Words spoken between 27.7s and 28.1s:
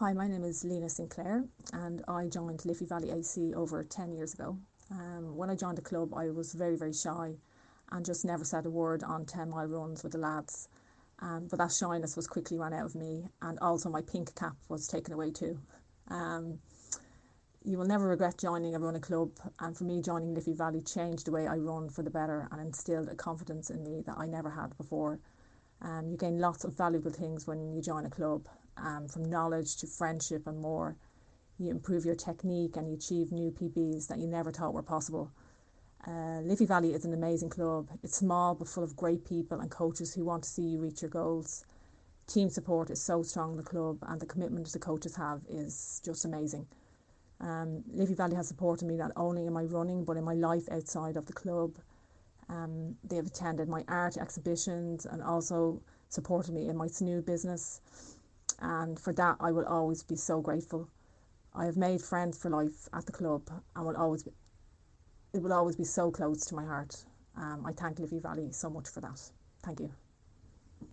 you join a